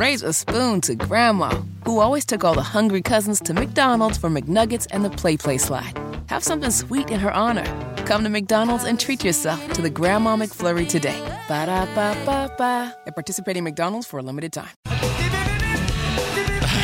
raise 0.00 0.22
a 0.22 0.32
spoon 0.32 0.80
to 0.80 0.94
Grandma, 0.94 1.50
who 1.84 2.00
always 2.00 2.24
took 2.24 2.42
all 2.42 2.54
the 2.54 2.62
hungry 2.62 3.02
cousins 3.02 3.38
to 3.38 3.52
McDonald's 3.52 4.16
for 4.16 4.30
McNuggets 4.30 4.86
and 4.92 5.04
the 5.04 5.10
PlayPlace 5.10 5.60
slide. 5.60 5.92
Have 6.28 6.42
something 6.42 6.70
sweet 6.70 7.10
in 7.10 7.20
her 7.20 7.30
honor. 7.30 7.66
Come 8.06 8.24
to 8.24 8.30
McDonald's 8.30 8.84
and 8.84 8.98
treat 8.98 9.22
yourself 9.22 9.60
to 9.74 9.82
the 9.82 9.90
Grandma 9.90 10.36
McFlurry 10.36 10.88
today. 10.88 11.20
Ba 11.48 11.66
da 11.66 11.84
ba 11.94 12.16
ba 12.24 12.50
ba. 12.56 12.96
At 13.06 13.14
participating 13.14 13.62
McDonald's 13.62 14.06
for 14.06 14.18
a 14.18 14.22
limited 14.22 14.54
time. 14.54 14.70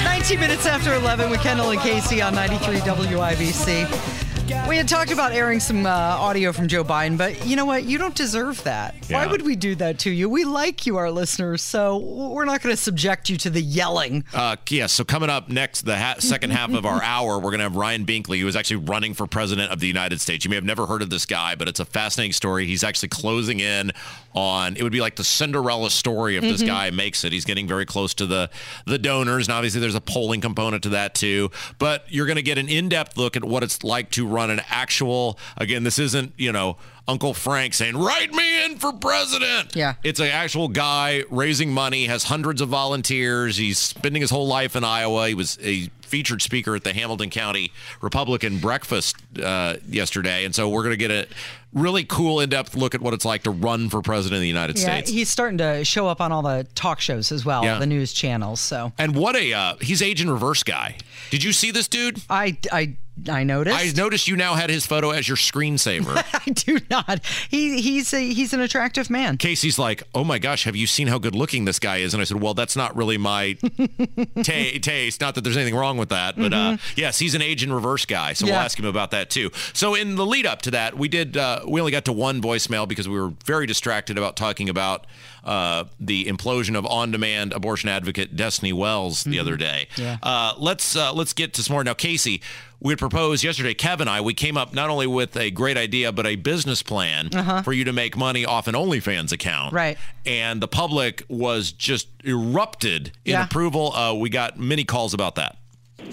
19 0.05 0.39
minutes 0.39 0.67
after 0.67 0.93
11 0.93 1.31
with 1.31 1.41
Kendall 1.41 1.71
and 1.71 1.81
Casey 1.81 2.21
on 2.21 2.35
93 2.35 2.81
WIBC. 2.81 4.26
We 4.69 4.77
had 4.77 4.89
talked 4.89 5.11
about 5.11 5.33
airing 5.33 5.59
some 5.59 5.87
uh, 5.87 5.89
audio 5.89 6.53
from 6.53 6.69
Joe 6.69 6.85
Biden, 6.85 7.19
but 7.19 7.45
you 7.47 7.57
know 7.57 7.65
what? 7.65 7.83
You 7.85 7.99
don't 7.99 8.15
deserve 8.15 8.63
that. 8.63 8.95
Why 9.09 9.27
would 9.27 9.43
we 9.43 9.57
do 9.57 9.75
that 9.77 9.99
to 10.01 10.11
you? 10.11 10.29
We 10.29 10.45
like 10.45 10.87
you, 10.87 10.99
our 10.99 11.11
listeners, 11.11 11.63
so 11.63 11.99
we're 11.99 12.45
not 12.45 12.63
going 12.63 12.73
to 12.75 12.81
subject 12.81 13.29
you 13.29 13.37
to 13.39 13.51
the 13.51 13.61
yelling. 13.61 14.25
Uh, 14.33 14.55
yeah, 14.69 14.87
so 14.87 15.05
coming 15.05 15.31
up 15.31 15.49
next, 15.49 15.83
the 15.83 15.97
ha- 15.97 16.17
second 16.21 16.51
half 16.51 16.73
of 16.73 16.87
our 16.87 17.03
hour, 17.03 17.39
we're 17.39 17.51
going 17.51 17.59
to 17.59 17.65
have 17.65 17.75
Ryan 17.75 18.07
Binkley, 18.07 18.41
who 18.41 18.47
is 18.47 18.55
actually 18.55 18.85
running 18.85 19.15
for 19.15 19.27
president 19.27 19.73
of 19.73 19.81
the 19.81 19.89
United 19.89 20.21
States. 20.21 20.45
You 20.45 20.49
may 20.51 20.57
have 20.57 20.65
never 20.65 20.87
heard 20.87 21.03
of 21.03 21.11
this 21.11 21.27
guy, 21.27 21.57
but 21.57 21.67
it's 21.67 21.81
a 21.81 21.85
fascinating 21.85 22.33
story. 22.33 22.67
He's 22.67 22.85
actually 22.85 23.09
closing 23.09 23.59
in 23.59 23.91
on 24.37 24.77
it 24.77 24.83
would 24.83 24.93
be 24.93 25.01
like 25.01 25.17
the 25.17 25.25
Cinderella 25.25 25.91
story 25.91 26.37
if 26.37 26.43
this 26.43 26.63
Mhm. 26.63 26.67
guy 26.67 26.91
makes 26.91 27.25
it. 27.25 27.33
He's 27.33 27.47
getting 27.47 27.67
very 27.67 27.87
close 27.87 28.13
to 28.15 28.27
the 28.27 28.51
the 28.85 28.99
donors, 28.99 29.49
and 29.49 29.55
obviously 29.57 29.81
there's 29.81 29.95
a 29.95 30.01
polling 30.01 30.41
component 30.43 30.83
to 30.85 30.91
that 30.91 31.15
too. 31.15 31.51
But 31.79 32.05
you're 32.09 32.27
going 32.27 32.37
to 32.37 32.43
get 32.43 32.59
an 32.59 32.69
in-depth 32.69 33.17
look 33.17 33.37
at 33.37 33.45
what 33.45 33.63
it's 33.63 33.83
like 33.83 34.11
to 34.13 34.27
run 34.27 34.51
an 34.51 34.61
actual. 34.69 35.39
Again, 35.57 35.83
this 35.83 35.99
isn't 35.99 36.35
you 36.37 36.53
know. 36.53 36.77
Uncle 37.09 37.35
Frank 37.35 37.73
saying, 37.73 37.97
"Write 37.97 38.33
me 38.33 38.65
in 38.65 38.79
for 38.79 38.93
president." 38.93 39.77
Yeah, 39.77 39.95
it's 40.03 40.19
an 40.19 40.27
actual 40.27 40.67
guy 40.67 41.23
raising 41.31 41.73
money, 41.73 42.07
has 42.07 42.25
hundreds 42.25 42.61
of 42.61 42.69
volunteers. 42.69 43.57
He's 43.59 43.79
spending 43.79 44.23
his 44.23 44.31
whole 44.31 44.49
life 44.49 44.75
in 44.75 44.83
Iowa. 44.83 45.29
He 45.29 45.35
was 45.35 45.57
a 45.63 45.89
featured 46.01 46.43
speaker 46.43 46.75
at 46.75 46.83
the 46.83 46.93
Hamilton 46.93 47.31
County 47.31 47.71
Republican 48.01 48.59
breakfast 48.59 49.15
uh, 49.41 49.75
yesterday, 49.89 50.45
and 50.45 50.53
so 50.53 50.69
we're 50.69 50.83
going 50.83 50.95
to 50.95 50.97
get 50.97 51.13
a 51.13 51.29
really 51.77 52.03
cool, 52.05 52.41
in-depth 52.41 52.75
look 52.75 52.95
at 52.95 53.01
what 53.01 53.15
it's 53.15 53.25
like 53.25 53.43
to 53.45 53.51
run 53.51 53.89
for 53.89 54.03
president 54.03 54.37
of 54.39 54.41
the 54.41 54.49
United 54.49 54.77
Yeah, 54.79 54.83
States. 54.85 55.11
he's 55.11 55.29
starting 55.29 55.59
to 55.59 55.85
show 55.85 56.09
up 56.09 56.21
on 56.21 56.33
all 56.33 56.43
the 56.43 56.67
talk 56.75 57.01
shows 57.01 57.31
as 57.31 57.45
well, 57.45 57.63
Yeah. 57.65 57.79
the 57.79 57.87
news 57.87 58.13
channels. 58.13 58.61
So 58.61 58.93
And 58.99 59.15
what 59.15 59.37
a 59.37 59.53
uh, 59.53 59.75
he's 59.81 60.03
age 60.03 60.21
in 60.21 60.31
reverse 60.31 60.63
guy. 60.63 60.97
Did 61.31 61.45
you 61.45 61.53
see 61.53 61.71
this 61.71 61.87
dude? 61.87 62.21
I 62.29 62.57
I 62.73 62.97
I 63.31 63.45
noticed. 63.45 63.75
I 63.79 63.91
noticed 63.97 64.29
you 64.29 64.37
now 64.37 64.57
had 64.57 64.69
his 64.69 64.85
photo 64.85 65.09
as 65.11 65.27
your 65.27 65.39
screensaver. 65.39 66.23
I 66.47 66.51
do 66.51 66.79
not. 66.91 67.25
He 67.51 67.81
he's 67.81 68.13
a, 68.13 68.21
he's 68.21 68.53
an 68.53 68.61
attractive 68.61 69.09
man. 69.09 69.39
Casey's 69.39 69.79
like, 69.79 70.03
"Oh 70.15 70.23
my 70.23 70.39
gosh, 70.39 70.65
have 70.65 70.77
you 70.77 70.87
seen 70.87 71.07
how 71.09 71.17
good 71.19 71.35
looking 71.35 71.65
this 71.65 71.79
guy 71.79 71.97
is?" 71.99 72.13
And 72.13 72.21
I 72.21 72.25
said, 72.25 72.43
"Well, 72.43 72.53
that's 72.53 72.77
not 72.77 72.95
really 72.95 73.17
my 73.17 73.55
ta- 74.43 74.79
taste. 74.83 75.21
Not 75.23 75.35
that 75.35 75.45
there's 75.45 75.57
anything 75.57 75.75
wrong 75.75 75.97
with 75.97 76.11
that, 76.11 76.37
but 76.37 76.53
uh, 76.53 76.77
yes, 76.95 77.19
he's 77.19 77.35
an 77.35 77.41
age 77.41 77.63
in 77.65 77.73
reverse 77.73 78.05
guy. 78.05 78.35
So 78.35 78.45
we'll 78.47 78.55
ask 78.55 78.79
him 78.79 78.85
about 78.85 79.11
that 79.13 79.31
too. 79.31 79.51
So 79.73 79.95
in 79.95 80.17
the 80.17 80.27
lead 80.27 80.45
up 80.47 80.61
to 80.63 80.71
that, 80.73 80.97
we 80.99 81.09
did. 81.09 81.37
Uh, 81.39 81.61
we 81.69 81.81
only 81.81 81.93
got 81.93 82.05
to 82.07 82.13
one 82.13 82.41
voicemail 82.41 82.87
because 82.89 83.09
we 83.09 83.19
were 83.19 83.33
very 83.45 83.67
distracted 83.67 84.17
about 84.19 84.37
talking 84.37 84.69
about 84.69 85.07
uh, 85.45 85.85
the 86.01 86.25
implosion 86.27 86.77
of 86.77 86.85
on-demand 86.87 87.53
abortion 87.53 87.89
advocate 87.89 88.37
Destiny 88.37 88.73
Wells 88.73 89.25
the 89.25 89.39
other 89.39 89.57
day. 89.57 89.89
Yeah. 89.97 90.17
Uh, 90.23 90.55
let's 90.59 90.97
uh, 90.97 91.13
let's 91.13 91.33
get 91.33 91.53
to 91.55 91.63
some 91.63 91.75
more 91.75 91.85
now, 91.85 91.95
Casey. 91.95 92.43
We 92.81 92.93
had 92.93 92.99
proposed 92.99 93.43
yesterday, 93.43 93.73
Kev 93.73 94.01
and 94.01 94.11
I. 94.11 94.21
We 94.21 94.35
came 94.35 94.57
up 94.59 94.75
not 94.75 94.91
only 94.91 95.07
with 95.07 95.35
a 95.37 95.51
great 95.51 95.79
idea, 95.79 96.13
but 96.13 96.27
a 96.27 96.37
business 96.37 96.83
plan 96.83 97.31
Uh-huh. 97.35 97.63
for 97.63 97.73
you 97.73 97.85
to 97.85 97.93
make 97.93 98.17
money 98.19 98.45
off 98.45 98.69
an 98.69 98.75
OnlyFans 98.75 99.33
account. 99.33 99.73
Right. 99.73 99.97
And 100.27 100.61
the 100.61 100.69
public 100.69 101.25
was 101.29 101.73
just 101.73 102.09
erupted 102.23 103.13
in 103.25 103.33
Yeah. 103.33 103.45
approval. 103.45 103.95
Uh, 103.95 104.13
we 104.15 104.29
got 104.29 104.59
many 104.59 104.85
calls 104.85 105.15
about 105.15 105.37
that. 105.37 105.57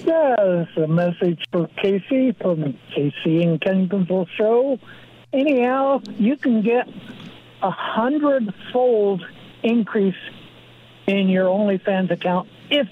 Yeah, 0.05 0.35
it's 0.39 0.77
a 0.77 0.88
message 0.88 1.43
for 1.51 1.67
Casey 1.81 2.31
from 2.41 2.77
Casey 2.95 3.43
and 3.43 3.59
Kendall 3.59 4.25
Show. 4.38 4.79
Anyhow, 5.33 6.01
you 6.19 6.38
can 6.38 6.61
get 6.61 6.88
a 7.63 7.71
hundred-fold 7.71 9.25
increase 9.63 10.16
in 11.07 11.27
your 11.27 11.45
OnlyFans 11.45 12.11
account 12.11 12.47
if 12.69 12.88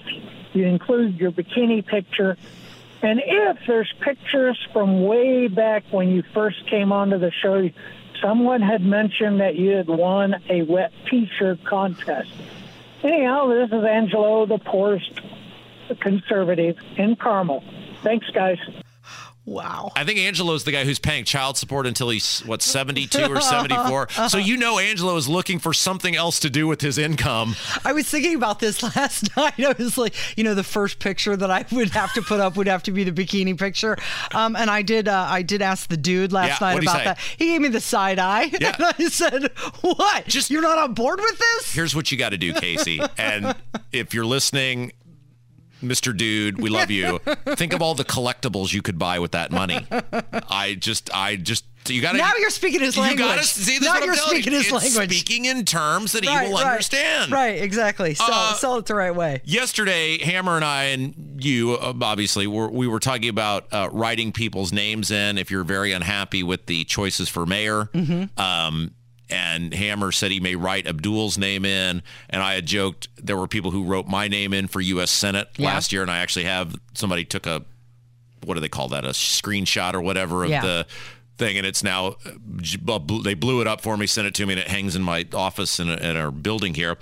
you 0.52 0.66
include 0.66 1.18
your 1.18 1.30
bikini 1.30 1.86
picture, 1.86 2.36
and 3.00 3.22
if 3.24 3.58
there's 3.66 3.92
pictures 4.00 4.58
from 4.72 5.04
way 5.04 5.46
back 5.46 5.84
when 5.90 6.08
you 6.08 6.22
first 6.34 6.66
came 6.66 6.92
onto 6.92 7.18
the 7.18 7.30
show. 7.30 7.70
Someone 8.20 8.60
had 8.60 8.82
mentioned 8.82 9.40
that 9.40 9.56
you 9.56 9.70
had 9.70 9.88
won 9.88 10.36
a 10.48 10.62
wet 10.62 10.92
T-shirt 11.10 11.64
contest. 11.64 12.30
Anyhow, 13.02 13.48
this 13.48 13.68
is 13.68 13.84
Angelo, 13.84 14.46
the 14.46 14.58
poorest 14.58 15.10
conservative 16.00 16.76
in 16.96 17.16
Carmel. 17.16 17.64
Thanks, 18.02 18.28
guys. 18.30 18.58
Wow. 19.52 19.92
I 19.94 20.04
think 20.04 20.18
Angelo's 20.18 20.64
the 20.64 20.72
guy 20.72 20.84
who's 20.84 20.98
paying 20.98 21.24
child 21.24 21.58
support 21.58 21.86
until 21.86 22.08
he's 22.08 22.40
what 22.40 22.62
72 22.62 23.22
or 23.24 23.40
74. 23.40 24.08
so 24.28 24.38
you 24.38 24.56
know 24.56 24.78
Angelo 24.78 25.16
is 25.16 25.28
looking 25.28 25.58
for 25.58 25.74
something 25.74 26.16
else 26.16 26.40
to 26.40 26.48
do 26.50 26.66
with 26.66 26.80
his 26.80 26.96
income. 26.96 27.54
I 27.84 27.92
was 27.92 28.08
thinking 28.08 28.34
about 28.34 28.60
this 28.60 28.82
last 28.96 29.36
night. 29.36 29.60
I 29.60 29.74
was 29.78 29.98
like, 29.98 30.14
you 30.38 30.44
know, 30.44 30.54
the 30.54 30.64
first 30.64 30.98
picture 31.00 31.36
that 31.36 31.50
I 31.50 31.66
would 31.70 31.90
have 31.90 32.12
to 32.14 32.22
put 32.22 32.40
up 32.40 32.56
would 32.56 32.66
have 32.66 32.82
to 32.84 32.92
be 32.92 33.04
the 33.04 33.12
bikini 33.12 33.58
picture. 33.58 33.96
Um, 34.34 34.56
and 34.56 34.70
I 34.70 34.80
did, 34.82 35.06
uh, 35.06 35.26
I 35.28 35.42
did 35.42 35.60
ask 35.60 35.88
the 35.88 35.96
dude 35.98 36.32
last 36.32 36.60
Yeah, 36.60 36.68
night 36.74 36.82
about 36.82 37.04
that. 37.04 37.18
He 37.36 37.48
gave 37.48 37.60
me 37.60 37.68
the 37.68 37.80
side 37.80 38.18
eye, 38.18 38.44
Yeah. 38.60 38.74
and 38.78 38.94
I 38.98 39.08
said, 39.08 39.50
"What? 39.82 40.26
Just 40.26 40.50
you're 40.50 40.62
not 40.62 40.78
on 40.78 40.94
board 40.94 41.20
with 41.20 41.38
this?" 41.38 41.72
Here's 41.74 41.94
what 41.94 42.10
you 42.10 42.16
got 42.18 42.30
to 42.30 42.38
do, 42.38 42.54
Casey. 42.54 43.00
And 43.18 43.54
if 43.92 44.14
you're 44.14 44.24
listening, 44.24 44.92
Mr. 45.82 46.16
Dude, 46.16 46.60
we 46.60 46.70
love 46.70 46.90
you. 46.90 47.18
Think 47.46 47.72
of 47.72 47.82
all 47.82 47.94
the 47.94 48.04
collectibles 48.04 48.72
you 48.72 48.82
could 48.82 48.98
buy 48.98 49.18
with 49.18 49.32
that 49.32 49.50
money. 49.50 49.86
I 50.48 50.76
just, 50.78 51.10
I 51.14 51.36
just, 51.36 51.64
you 51.88 52.00
got 52.00 52.12
to. 52.12 52.18
Now 52.18 52.32
you're 52.38 52.50
speaking 52.50 52.80
his 52.80 52.96
language. 52.96 53.18
You 53.18 53.26
got 53.26 53.38
to 53.38 53.44
see 53.44 53.78
this. 53.78 53.88
Now 53.88 53.98
you're 53.98 54.14
you. 54.14 54.20
speaking 54.20 54.52
his 54.52 54.66
It's 54.66 54.72
language. 54.72 55.18
Speaking 55.18 55.46
in 55.46 55.64
terms 55.64 56.12
that 56.12 56.24
Right, 56.24 56.46
he 56.46 56.52
will 56.52 56.60
right. 56.60 56.70
understand. 56.70 57.32
Right, 57.32 57.60
exactly. 57.60 58.14
Sell, 58.14 58.28
Uh, 58.30 58.54
sell 58.54 58.76
it 58.76 58.86
the 58.86 58.94
right 58.94 59.14
way. 59.14 59.40
Yesterday, 59.44 60.18
Hammer 60.22 60.54
and 60.56 60.64
I 60.64 60.84
and 60.84 61.38
you, 61.42 61.72
uh, 61.72 61.92
obviously, 62.00 62.46
were, 62.46 62.70
we 62.70 62.86
were 62.86 63.00
talking 63.00 63.28
about 63.28 63.66
uh, 63.72 63.88
writing 63.92 64.30
people's 64.30 64.72
names 64.72 65.10
in 65.10 65.38
if 65.38 65.50
you're 65.50 65.64
very 65.64 65.90
unhappy 65.92 66.42
with 66.44 66.66
the 66.66 66.84
choices 66.84 67.28
for 67.28 67.44
mayor. 67.46 67.86
Mhm. 67.92 68.38
Um, 68.38 68.92
and 69.32 69.72
Hammer 69.74 70.12
said 70.12 70.30
he 70.30 70.40
may 70.40 70.54
write 70.56 70.86
Abdul's 70.86 71.38
name 71.38 71.64
in. 71.64 72.02
And 72.30 72.42
I 72.42 72.54
had 72.54 72.66
joked 72.66 73.08
there 73.16 73.36
were 73.36 73.48
people 73.48 73.70
who 73.70 73.84
wrote 73.84 74.06
my 74.06 74.28
name 74.28 74.52
in 74.52 74.68
for 74.68 74.80
U.S. 74.80 75.10
Senate 75.10 75.48
Yeah. 75.56 75.68
last 75.68 75.92
year. 75.92 76.02
And 76.02 76.10
I 76.10 76.18
actually 76.18 76.44
have 76.44 76.76
somebody 76.94 77.24
took 77.24 77.46
a, 77.46 77.64
what 78.44 78.54
do 78.54 78.60
they 78.60 78.68
call 78.68 78.88
that? 78.88 79.04
A 79.04 79.08
screenshot 79.10 79.94
or 79.94 80.00
whatever 80.00 80.44
of 80.44 80.50
Yeah. 80.50 80.60
the 80.62 80.86
thing. 81.38 81.56
And 81.58 81.66
it's 81.66 81.82
now, 81.82 82.08
uh, 82.26 82.30
j- 82.58 82.78
bu- 82.80 82.98
bl- 83.00 83.22
they 83.22 83.34
blew 83.34 83.60
it 83.60 83.66
up 83.66 83.80
for 83.80 83.96
me, 83.96 84.06
sent 84.06 84.26
it 84.26 84.34
to 84.34 84.46
me, 84.46 84.54
and 84.54 84.60
it 84.60 84.68
hangs 84.68 84.94
in 84.96 85.02
my 85.02 85.26
office 85.34 85.80
in, 85.80 85.88
in 85.88 86.16
our 86.16 86.30
building 86.30 86.74
here. 86.74 86.96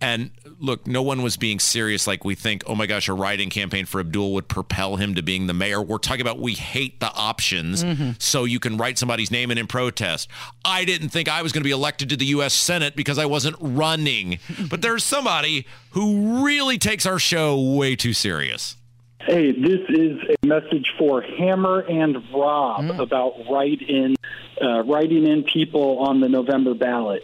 And 0.00 0.30
look, 0.58 0.86
no 0.86 1.00
one 1.02 1.22
was 1.22 1.36
being 1.36 1.60
serious 1.60 2.06
like 2.08 2.24
we 2.24 2.34
think, 2.34 2.64
oh 2.66 2.74
my 2.74 2.86
gosh, 2.86 3.08
a 3.08 3.12
writing 3.12 3.50
campaign 3.50 3.86
for 3.86 4.00
Abdul 4.00 4.32
would 4.34 4.48
propel 4.48 4.96
him 4.96 5.14
to 5.14 5.22
being 5.22 5.46
the 5.46 5.54
mayor. 5.54 5.80
We're 5.80 5.98
talking 5.98 6.20
about 6.22 6.40
we 6.40 6.54
hate 6.54 6.98
the 7.00 7.12
options 7.12 7.84
Mhm. 7.84 8.20
so 8.20 8.44
you 8.44 8.58
can 8.58 8.76
write 8.76 8.98
somebody's 8.98 9.30
name 9.30 9.50
in 9.52 9.58
in 9.58 9.66
protest. 9.68 10.28
I 10.64 10.84
didn't 10.84 11.10
think 11.10 11.28
I 11.28 11.42
was 11.42 11.52
going 11.52 11.62
to 11.62 11.66
be 11.68 11.70
elected 11.72 12.08
to 12.10 12.16
the 12.16 12.26
U.S. 12.26 12.52
Senate 12.54 12.96
because 12.96 13.16
I 13.18 13.26
wasn't 13.26 13.56
running. 13.60 14.38
but 14.68 14.82
there's 14.82 15.04
somebody 15.04 15.66
who 15.90 16.44
really 16.44 16.78
takes 16.78 17.06
our 17.06 17.18
show 17.20 17.60
way 17.60 17.94
too 17.94 18.12
serious. 18.12 18.76
Hey, 19.24 19.52
this 19.52 19.88
is 19.88 20.18
a 20.28 20.44
message 20.44 20.94
for 20.98 21.22
Hammer 21.22 21.78
and 21.78 22.16
Rob 22.34 22.98
about 22.98 23.48
write-in, 23.48 24.16
uh, 24.60 24.82
writing 24.82 25.28
in 25.28 25.44
people 25.44 26.00
on 26.00 26.18
the 26.18 26.28
November 26.28 26.74
ballot. 26.74 27.22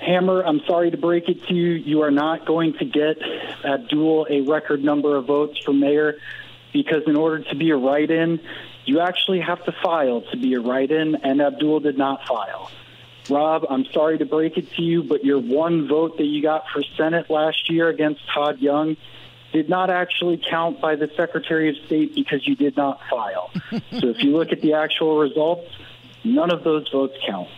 Hammer, 0.00 0.42
I'm 0.42 0.60
sorry 0.66 0.90
to 0.90 0.98
break 0.98 1.30
it 1.30 1.46
to 1.46 1.54
you. 1.54 1.70
You 1.70 2.02
are 2.02 2.10
not 2.10 2.44
going 2.44 2.74
to 2.74 2.84
get 2.84 3.16
Abdul 3.64 4.26
a 4.28 4.42
record 4.42 4.84
number 4.84 5.16
of 5.16 5.24
votes 5.24 5.58
for 5.64 5.72
mayor 5.72 6.18
because 6.74 7.04
in 7.06 7.16
order 7.16 7.42
to 7.42 7.54
be 7.54 7.70
a 7.70 7.76
write-in, 7.76 8.38
you 8.84 9.00
actually 9.00 9.40
have 9.40 9.64
to 9.64 9.72
file 9.82 10.20
to 10.30 10.36
be 10.36 10.52
a 10.52 10.60
write-in, 10.60 11.14
and 11.14 11.40
Abdul 11.40 11.80
did 11.80 11.96
not 11.96 12.26
file. 12.26 12.70
Rob, 13.30 13.64
I'm 13.70 13.86
sorry 13.94 14.18
to 14.18 14.26
break 14.26 14.58
it 14.58 14.74
to 14.74 14.82
you, 14.82 15.02
but 15.02 15.24
your 15.24 15.38
one 15.38 15.88
vote 15.88 16.18
that 16.18 16.26
you 16.26 16.42
got 16.42 16.64
for 16.70 16.82
Senate 16.98 17.30
last 17.30 17.70
year 17.70 17.88
against 17.88 18.20
Todd 18.28 18.60
Young 18.60 18.98
did 19.52 19.68
not 19.68 19.90
actually 19.90 20.40
count 20.50 20.80
by 20.80 20.94
the 20.96 21.10
Secretary 21.16 21.68
of 21.70 21.76
State 21.86 22.14
because 22.14 22.46
you 22.46 22.54
did 22.56 22.76
not 22.76 23.00
file. 23.10 23.50
so 23.70 24.08
if 24.08 24.22
you 24.22 24.36
look 24.36 24.52
at 24.52 24.60
the 24.60 24.74
actual 24.74 25.18
results, 25.18 25.66
none 26.24 26.50
of 26.50 26.64
those 26.64 26.88
votes 26.90 27.14
count. 27.26 27.48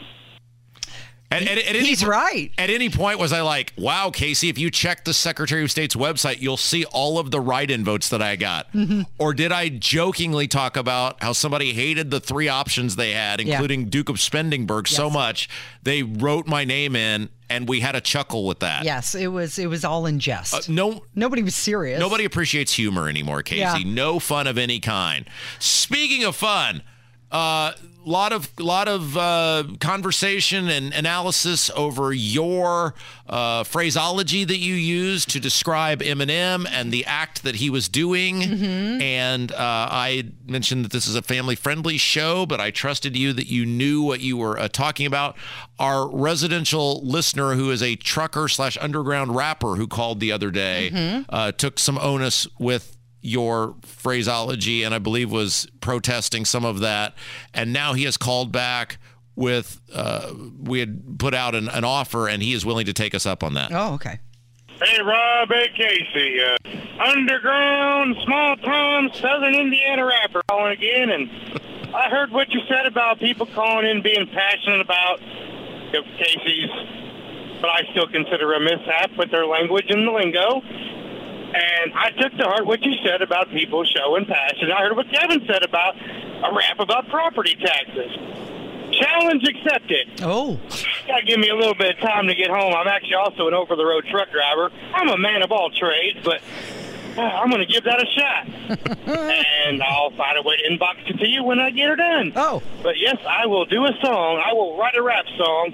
At, 1.33 1.43
at, 1.43 1.59
at 1.59 1.77
any, 1.77 1.87
He's 1.87 2.05
right. 2.05 2.51
At 2.59 2.71
any 2.71 2.91
point 2.91 3.21
was 3.21 3.33
I 3.33 3.43
like, 3.43 3.73
wow, 3.79 4.11
Casey, 4.11 4.49
if 4.49 4.59
you 4.59 4.69
check 4.69 5.05
the 5.05 5.15
Secretary 5.15 5.63
of 5.63 5.71
State's 5.71 5.95
website, 5.95 6.41
you'll 6.41 6.57
see 6.57 6.85
all 6.87 7.21
of 7.21 7.31
the 7.31 7.41
write-in 7.41 7.85
votes 7.85 8.09
that 8.09 8.21
I 8.21 8.35
got. 8.35 8.73
Mhm. 8.73 9.07
Or 9.17 9.33
did 9.33 9.53
I 9.53 9.69
jokingly 9.69 10.49
talk 10.49 10.77
about 10.77 11.23
how 11.23 11.33
somebody 11.33 11.73
hated 11.73 12.11
the 12.11 12.19
three 12.19 12.49
options 12.49 12.97
they 12.97 13.13
had, 13.13 13.41
Yeah. 13.41 13.53
including 13.55 13.85
Duke 13.91 14.09
of 14.09 14.17
Spendingburg, 14.17 14.89
so 14.89 15.09
much 15.09 15.49
they 15.85 16.03
wrote 16.03 16.49
my 16.49 16.65
name 16.65 16.97
in 16.97 17.29
and 17.51 17.69
we 17.69 17.81
had 17.81 17.95
a 17.97 18.01
chuckle 18.01 18.47
with 18.47 18.61
that. 18.61 18.85
Yes, 18.85 19.15
it 19.15 19.27
was. 19.29 19.59
It 19.59 19.67
was 19.67 19.85
all 19.85 20.07
in 20.07 20.19
jest. 20.19 20.55
Uh, 20.55 20.61
no, 20.73 21.05
Nobody 21.15 21.43
was 21.43 21.55
serious. 21.55 22.01
nobody 22.01 22.25
appreciates 22.25 22.73
humor 22.73 23.09
anymore, 23.09 23.43
Casey. 23.43 23.61
Yeah. 23.61 23.79
No 23.85 24.19
fun 24.19 24.47
of 24.47 24.57
any 24.57 24.81
kind. 24.81 25.27
Speaking 25.59 26.25
of 26.25 26.37
fun, 26.37 26.83
a 27.33 27.75
lot 28.05 28.33
of 28.33 28.49
lot 28.59 28.89
of 28.89 29.17
uh, 29.17 29.65
conversation 29.79 30.69
and 30.69 30.93
analysis 30.95 31.71
over 31.77 32.13
your 32.13 32.95
uh, 33.29 33.63
phraseology 33.63 34.43
that 34.45 34.57
you 34.57 34.75
used 34.75 35.31
to 35.31 35.39
describe 35.39 36.01
Eminem 36.01 36.67
and 36.71 36.91
the 36.93 37.05
act 37.05 37.43
that 37.43 37.57
he 37.57 37.71
was 37.71 37.89
doing. 37.89 38.43
And 39.03 39.53
uh, 39.53 39.57
I 39.59 40.31
mentioned 40.47 40.85
that 40.87 40.93
this 40.93 41.07
is 41.07 41.15
a 41.15 41.23
family 41.23 41.55
friendly 41.55 41.99
show, 41.99 42.47
but 42.47 42.59
I 42.61 42.71
trusted 42.71 43.17
you 43.17 43.33
that 43.35 43.47
you 43.49 43.67
knew 43.67 44.03
what 44.03 44.21
you 44.21 44.37
were 44.37 44.59
uh, 44.59 44.69
talking 44.69 45.07
about. 45.07 45.37
Our 45.79 46.09
residential 46.09 47.03
listener, 47.05 47.55
who 47.55 47.71
is 47.71 47.83
a 47.83 47.97
trucker 47.97 48.49
slash 48.49 48.77
underground 48.81 49.37
rapper, 49.37 49.77
who 49.77 49.87
called 49.87 50.21
the 50.21 50.33
other 50.33 50.51
day, 50.51 51.25
uh, 51.29 51.53
took 51.53 51.79
some 51.79 51.99
onus 51.99 52.47
with 52.59 52.97
your 53.21 53.77
phraseology 53.83 54.83
and 54.83 54.95
I 54.95 54.99
believe 54.99 55.31
was 55.31 55.67
protesting 55.81 56.45
some 56.45 56.65
of 56.65 56.81
that. 56.81 57.15
And 57.53 57.73
now 57.73 57.93
he 57.93 58.05
has 58.05 58.17
called 58.17 58.53
back 58.53 58.99
with, 59.37 59.81
uh, 59.95 60.33
we 60.63 60.81
had 60.81 61.19
put 61.19 61.35
out 61.35 61.55
an, 61.55 61.69
an 61.69 61.85
offer 61.85 62.29
and 62.29 62.43
he 62.43 62.53
is 62.53 62.65
willing 62.65 62.87
to 62.87 62.93
take 62.93 63.15
us 63.15 63.27
up 63.27 63.43
on 63.43 63.55
that. 63.55 63.71
Oh, 63.73 63.95
okay. 63.95 64.21
Hey, 64.83 65.03
Rob. 65.03 65.49
Hey, 65.51 65.69
Casey. 65.77 66.41
Uh, 66.41 66.57
underground, 67.07 68.17
small 68.25 68.57
town, 68.57 69.11
southern 69.15 69.55
Indiana 69.55 70.07
rapper 70.07 70.43
calling 70.49 70.73
again. 70.73 71.11
And 71.11 71.31
I 71.95 72.09
heard 72.09 72.31
what 72.31 72.51
you 72.51 72.61
said 72.69 72.87
about 72.87 73.19
people 73.19 73.47
calling 73.47 73.87
in 73.87 74.03
being 74.03 74.27
passionate 74.33 74.81
about 74.81 75.21
Casey's, 76.19 76.71
but 77.61 77.69
I 77.69 77.83
still 77.91 78.07
consider 78.07 78.55
a 78.55 78.61
mishap 78.61 79.11
with 79.19 79.31
their 79.31 79.47
language 79.47 79.87
and 79.89 80.07
the 80.07 80.13
lingo. 80.13 80.63
And 81.55 81.93
I 81.95 82.11
took 82.11 82.33
to 82.39 82.45
heart 82.45 82.65
what 82.67 82.81
you 82.83 82.93
said 83.05 83.23
about 83.23 83.51
people 83.51 83.85
showing 83.85 84.25
passion. 84.25 84.71
I 84.71 84.83
heard 84.83 84.97
what 84.97 85.11
Kevin 85.11 85.45
said 85.47 85.65
about 85.65 85.97
a 85.97 86.55
rap 86.55 86.79
about 86.79 87.09
property 87.09 87.57
taxes. 87.57 88.11
Challenge 88.93 89.43
accepted. 89.49 90.21
Oh, 90.23 90.59
Gotta 91.07 91.25
give 91.25 91.39
me 91.39 91.49
a 91.49 91.55
little 91.57 91.75
bit 91.75 91.97
of 91.97 92.01
time 92.01 92.27
to 92.29 92.35
get 92.35 92.51
home. 92.51 92.75
I'm 92.75 92.87
actually 92.87 93.15
also 93.15 93.49
an 93.49 93.55
over 93.55 93.75
the 93.77 93.85
road 93.85 94.05
truck 94.11 94.31
driver. 94.31 94.71
I'm 94.95 95.09
a 95.09 95.17
man 95.19 95.43
of 95.43 95.51
all 95.53 95.71
trades, 95.71 96.19
but 96.25 96.41
uh, 97.17 97.21
I'm 97.23 97.51
gonna 97.51 97.67
give 97.67 97.85
that 97.85 98.01
a 98.01 98.07
shot. 98.07 99.09
and 99.09 99.83
I'll 99.83 100.11
find 100.13 100.39
a 100.39 100.43
way 100.43 100.57
to 100.57 100.71
inbox 100.71 101.09
it 101.09 101.19
to 101.19 101.27
you 101.27 101.43
when 101.43 101.59
I 101.59 101.71
get 101.71 101.89
her 101.89 101.97
done. 101.97 102.33
oh, 102.37 102.63
But 102.83 102.99
yes, 102.99 103.17
I 103.29 103.47
will 103.47 103.65
do 103.65 103.85
a 103.87 103.93
song. 104.03 104.43
I 104.45 104.53
will 104.53 104.77
write 104.77 104.95
a 104.97 105.03
rap 105.03 105.25
song 105.37 105.73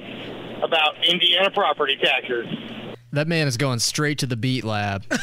about 0.62 0.96
Indiana 1.06 1.50
property 1.50 1.96
taxes. 1.96 2.46
That 3.16 3.28
man 3.28 3.46
is 3.48 3.56
going 3.56 3.78
straight 3.80 4.18
to 4.20 4.26
the 4.26 4.36
beat 4.36 4.64
lab. 4.64 5.04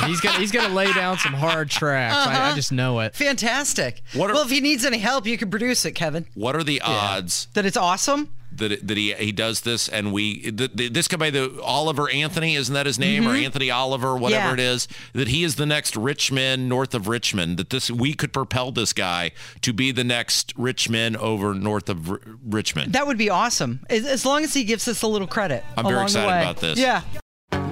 And 0.00 0.06
he's 0.10 0.20
gonna 0.20 0.38
he's 0.40 0.50
gonna 0.50 0.74
lay 0.74 0.92
down 0.92 1.18
some 1.18 1.32
hard 1.34 1.70
tracks. 1.70 2.16
I, 2.16 2.50
I 2.50 2.54
just 2.56 2.72
know 2.72 2.98
it. 2.98 3.14
fantastic. 3.14 4.02
What 4.12 4.28
are- 4.28 4.34
well, 4.34 4.42
if 4.42 4.50
he 4.50 4.60
needs 4.60 4.84
any 4.84 4.98
help, 4.98 5.24
you 5.24 5.38
can 5.38 5.50
produce 5.50 5.84
it, 5.84 5.92
Kevin. 5.92 6.26
What 6.34 6.56
are 6.56 6.64
the 6.64 6.80
odds 6.80 7.46
That 7.54 7.64
it's 7.64 7.76
awesome. 7.76 8.30
that 8.56 8.84
that 8.86 8.96
he 8.96 9.12
he 9.14 9.30
does 9.30 9.60
this 9.60 9.88
and 9.88 10.12
we 10.12 10.50
th- 10.50 10.76
th- 10.76 10.92
this 10.92 11.06
could 11.06 11.20
be 11.20 11.30
the 11.30 11.60
Oliver 11.62 12.10
Anthony 12.10 12.56
isn't 12.56 12.74
that 12.74 12.86
his 12.86 12.98
name 12.98 13.26
or 13.28 13.34
Anthony 13.36 13.70
Oliver 13.70 14.16
whatever 14.16 14.48
Mm-hmm. 14.50 14.58
Yeah. 14.58 14.64
it 14.72 14.74
is 14.74 14.88
that 15.12 15.28
he 15.28 15.44
is 15.44 15.54
the 15.54 15.66
next 15.66 15.96
Rich 15.96 16.32
Men 16.32 16.68
north 16.68 16.92
of 16.94 17.06
Richmond 17.06 17.56
that 17.58 17.70
this 17.70 17.88
we 17.90 18.14
could 18.14 18.32
propel 18.32 18.72
this 18.72 18.92
guy 18.92 19.30
to 19.62 19.72
be 19.72 19.92
the 19.92 20.04
next 20.04 20.52
Rich 20.56 20.88
Men 20.90 21.16
over 21.16 21.54
north 21.54 21.88
of 21.88 22.10
R- 22.10 22.20
Richmond. 22.44 22.92
That 22.94 23.06
would 23.06 23.18
be 23.18 23.30
awesome. 23.30 23.80
As, 23.88 24.04
as 24.06 24.26
long 24.26 24.42
as 24.42 24.52
he 24.54 24.64
gives 24.64 24.88
us 24.88 25.02
a 25.02 25.06
little 25.06 25.28
credit. 25.28 25.62
I'm 25.76 25.86
very 25.86 26.02
excited 26.02 26.26
about 26.42 26.56
this. 26.58 26.78
Yeah. 26.80 27.02